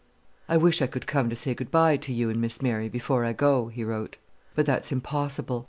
"I 0.49 0.57
wish 0.57 0.81
I 0.81 0.87
could 0.87 1.05
come 1.05 1.29
to 1.29 1.35
say 1.35 1.53
good 1.53 1.69
bye 1.69 1.95
to 1.95 2.11
you 2.11 2.31
and 2.31 2.41
Miss 2.41 2.59
Mary 2.59 2.89
before 2.89 3.23
I 3.23 3.33
go," 3.33 3.67
he 3.67 3.83
wrote; 3.83 4.17
"but 4.55 4.65
that's 4.65 4.91
impossible. 4.91 5.59